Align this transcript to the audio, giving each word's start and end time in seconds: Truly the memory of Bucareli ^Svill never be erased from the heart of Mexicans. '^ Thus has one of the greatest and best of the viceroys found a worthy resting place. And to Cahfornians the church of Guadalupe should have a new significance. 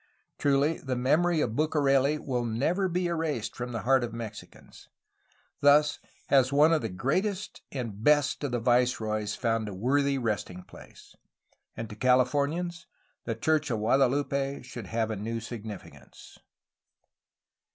Truly 0.39 0.79
the 0.79 0.95
memory 0.95 1.41
of 1.41 1.55
Bucareli 1.55 2.17
^Svill 2.17 2.51
never 2.57 2.87
be 2.89 3.05
erased 3.05 3.55
from 3.55 3.71
the 3.71 3.83
heart 3.83 4.03
of 4.03 4.13
Mexicans. 4.15 4.87
'^ 5.27 5.35
Thus 5.61 5.99
has 6.29 6.51
one 6.51 6.73
of 6.73 6.81
the 6.81 6.89
greatest 6.89 7.61
and 7.71 8.03
best 8.03 8.43
of 8.43 8.49
the 8.51 8.59
viceroys 8.59 9.35
found 9.35 9.69
a 9.69 9.75
worthy 9.75 10.17
resting 10.17 10.63
place. 10.63 11.15
And 11.77 11.87
to 11.91 11.95
Cahfornians 11.95 12.85
the 13.25 13.35
church 13.35 13.69
of 13.69 13.77
Guadalupe 13.77 14.63
should 14.63 14.87
have 14.87 15.11
a 15.11 15.15
new 15.15 15.39
significance. 15.39 16.39